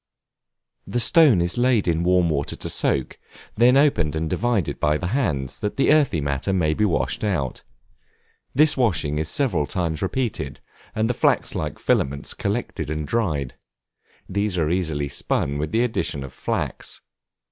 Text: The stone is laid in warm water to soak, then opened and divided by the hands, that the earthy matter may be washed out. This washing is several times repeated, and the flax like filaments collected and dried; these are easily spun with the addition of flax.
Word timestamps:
The 0.87 0.99
stone 0.99 1.41
is 1.43 1.59
laid 1.59 1.87
in 1.87 2.01
warm 2.01 2.27
water 2.31 2.55
to 2.55 2.69
soak, 2.71 3.19
then 3.55 3.77
opened 3.77 4.15
and 4.15 4.27
divided 4.27 4.79
by 4.79 4.97
the 4.97 5.05
hands, 5.13 5.59
that 5.59 5.77
the 5.77 5.93
earthy 5.93 6.19
matter 6.19 6.51
may 6.51 6.73
be 6.73 6.85
washed 6.85 7.23
out. 7.23 7.61
This 8.55 8.75
washing 8.75 9.19
is 9.19 9.29
several 9.29 9.67
times 9.67 10.01
repeated, 10.01 10.59
and 10.95 11.07
the 11.07 11.13
flax 11.13 11.53
like 11.53 11.77
filaments 11.77 12.33
collected 12.33 12.89
and 12.89 13.07
dried; 13.07 13.53
these 14.27 14.57
are 14.57 14.71
easily 14.71 15.07
spun 15.07 15.59
with 15.59 15.71
the 15.71 15.83
addition 15.83 16.23
of 16.23 16.33
flax. 16.33 17.01